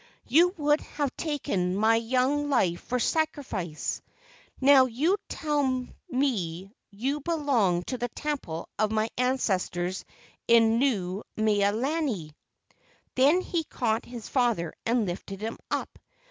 You 0.25 0.55
would 0.57 0.81
have 0.81 1.15
taken 1.15 1.75
my 1.75 1.95
young 1.95 2.49
life 2.49 2.81
for 2.81 2.97
sacrifice. 2.99 4.01
Now 4.59 4.85
you 4.87 5.17
tell 5.29 5.85
me 6.09 6.71
you 6.89 7.19
belong 7.19 7.83
to 7.83 7.99
the 7.99 8.09
temple 8.09 8.67
of 8.79 8.91
my 8.91 9.11
ancestors 9.15 10.03
in 10.47 10.79
Nuu 10.79 11.21
mea 11.37 11.71
lani." 11.71 12.35
Then 13.13 13.41
he 13.41 13.63
caught 13.63 14.05
his 14.05 14.27
father 14.27 14.73
and 14.87 15.05
lifted 15.05 15.39
him 15.41 15.59
up. 15.69 15.99